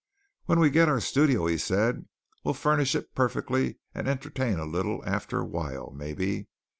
"When 0.45 0.59
we 0.59 0.71
get 0.71 0.89
our 0.89 0.99
studio," 0.99 1.45
he 1.45 1.59
said, 1.59 2.07
"we'll 2.43 2.55
furnish 2.55 2.95
it 2.95 3.13
perfectly, 3.13 3.77
and 3.93 4.07
entertain 4.07 4.57
a 4.57 4.65
little 4.65 5.03
after 5.05 5.37
a 5.41 5.45
while, 5.45 5.91
maybe. 5.95 6.47